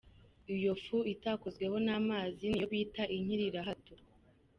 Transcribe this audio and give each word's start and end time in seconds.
Iyo 0.55 0.71
fu 0.83 0.97
itakozweho 1.13 1.75
n’amazi 1.85 2.43
niyo 2.47 2.65
bita 2.71 3.03
inkirirahato. 3.17 3.93